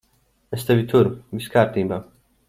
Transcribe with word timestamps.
Es 0.57 0.63
tevi 0.69 0.87
turu. 0.93 1.11
Viss 1.41 1.53
kārtībā. 1.57 2.01